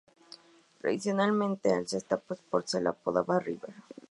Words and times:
Tradicionalmente 0.79 1.71
al 1.71 1.87
Sestao 1.87 2.23
Sport 2.33 2.65
se 2.65 2.81
le 2.81 2.89
apodaba 2.89 3.37
"River". 3.39 3.69